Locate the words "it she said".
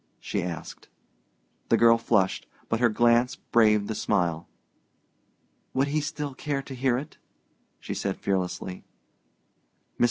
6.97-8.17